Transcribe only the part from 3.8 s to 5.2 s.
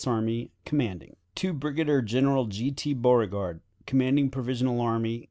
"_Commanding Provisional Army, C.